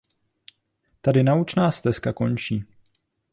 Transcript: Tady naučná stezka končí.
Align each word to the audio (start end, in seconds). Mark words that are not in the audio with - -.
Tady 1.01 1.23
naučná 1.23 1.71
stezka 1.71 2.13
končí. 2.13 2.63